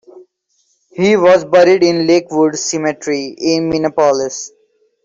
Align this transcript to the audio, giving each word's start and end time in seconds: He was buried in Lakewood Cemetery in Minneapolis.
He 0.89 1.15
was 1.15 1.45
buried 1.45 1.83
in 1.83 2.07
Lakewood 2.07 2.55
Cemetery 2.55 3.35
in 3.37 3.69
Minneapolis. 3.69 4.51